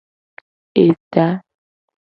Eta. 0.85 1.27